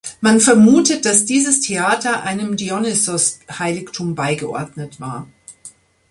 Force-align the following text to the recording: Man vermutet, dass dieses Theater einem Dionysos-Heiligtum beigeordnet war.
Man 0.19 0.39
vermutet, 0.39 1.05
dass 1.05 1.25
dieses 1.25 1.59
Theater 1.59 2.23
einem 2.23 2.57
Dionysos-Heiligtum 2.57 4.15
beigeordnet 4.15 4.99
war. 4.99 5.27